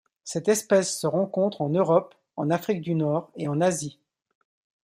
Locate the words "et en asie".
3.35-3.99